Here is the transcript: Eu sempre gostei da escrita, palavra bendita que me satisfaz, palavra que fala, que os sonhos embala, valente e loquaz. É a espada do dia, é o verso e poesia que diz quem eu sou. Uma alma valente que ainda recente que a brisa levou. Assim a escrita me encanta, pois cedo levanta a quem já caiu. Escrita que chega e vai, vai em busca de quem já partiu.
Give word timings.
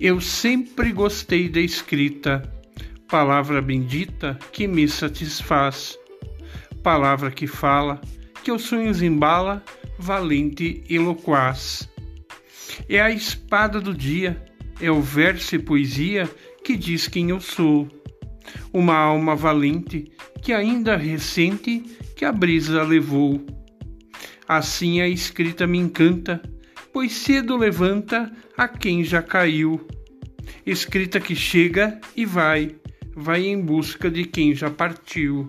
Eu 0.00 0.20
sempre 0.20 0.92
gostei 0.92 1.48
da 1.48 1.60
escrita, 1.60 2.42
palavra 3.08 3.62
bendita 3.62 4.36
que 4.52 4.66
me 4.66 4.88
satisfaz, 4.88 5.96
palavra 6.82 7.30
que 7.30 7.46
fala, 7.46 8.00
que 8.42 8.50
os 8.50 8.62
sonhos 8.62 9.02
embala, 9.02 9.64
valente 9.98 10.82
e 10.88 10.98
loquaz. 10.98 11.88
É 12.88 13.00
a 13.00 13.10
espada 13.10 13.80
do 13.80 13.94
dia, 13.94 14.44
é 14.80 14.90
o 14.90 15.00
verso 15.00 15.54
e 15.54 15.60
poesia 15.60 16.28
que 16.64 16.76
diz 16.76 17.06
quem 17.06 17.30
eu 17.30 17.40
sou. 17.40 17.88
Uma 18.72 18.96
alma 18.96 19.36
valente 19.36 20.10
que 20.42 20.52
ainda 20.52 20.96
recente 20.96 21.84
que 22.16 22.24
a 22.24 22.32
brisa 22.32 22.82
levou. 22.82 23.40
Assim 24.46 25.00
a 25.00 25.08
escrita 25.08 25.66
me 25.66 25.78
encanta, 25.78 26.42
pois 26.94 27.12
cedo 27.12 27.56
levanta 27.56 28.32
a 28.56 28.68
quem 28.68 29.02
já 29.02 29.20
caiu. 29.20 29.84
Escrita 30.64 31.18
que 31.18 31.34
chega 31.34 32.00
e 32.16 32.24
vai, 32.24 32.76
vai 33.16 33.44
em 33.46 33.60
busca 33.60 34.08
de 34.08 34.24
quem 34.24 34.54
já 34.54 34.70
partiu. 34.70 35.44